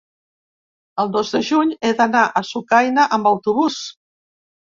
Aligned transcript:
El 1.03 1.11
dos 1.15 1.33
de 1.35 1.41
juny 1.49 1.75
he 1.83 1.91
d'anar 2.01 2.23
a 2.27 2.43
Sucaina 2.53 3.05
amb 3.19 3.29
autobús. 3.35 3.77